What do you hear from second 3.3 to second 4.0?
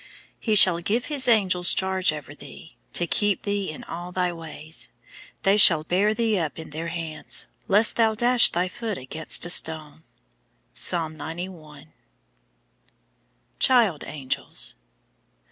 thee in